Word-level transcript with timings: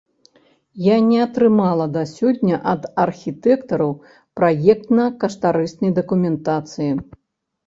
Я 0.83 0.95
не 1.09 1.17
атрымала 1.25 1.85
да 1.97 2.01
сёння 2.13 2.55
ад 2.71 2.81
архітэктараў 3.05 3.93
праектна-каштарыснай 4.41 5.91
дакументацыі. 6.01 6.91